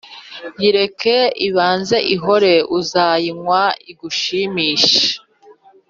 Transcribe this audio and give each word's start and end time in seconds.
yireke 0.61 1.17
ibanze 1.47 1.97
ihore, 2.15 2.53
uzayinywa 2.77 3.61
igushimishe! 3.91 4.99